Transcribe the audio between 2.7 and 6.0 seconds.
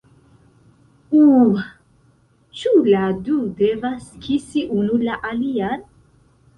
la du devas kisi unu la alian?